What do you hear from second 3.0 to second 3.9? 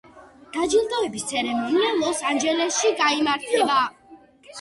გაიმართება.